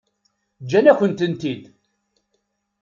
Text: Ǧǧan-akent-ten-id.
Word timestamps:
Ǧǧan-akent-ten-id. 0.63 1.63